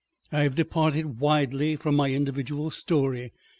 I 0.31 0.41
have 0.41 0.55
departed 0.55 1.19
widely 1.19 1.75
from 1.75 1.93
my 1.95 2.09
individual 2.09 2.71
story. 2.71 3.31